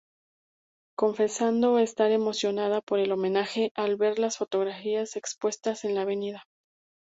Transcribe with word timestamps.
Confesando 0.97 1.77
estar 1.77 2.09
emocionada 2.11 2.81
por 2.81 2.97
el 2.97 3.11
homenaje, 3.11 3.71
al 3.75 3.97
ver 3.97 4.17
las 4.17 4.37
fotografías 4.39 5.15
expuestas 5.15 5.85
en 5.85 5.93
la 5.93 6.01
avenida. 6.01 6.43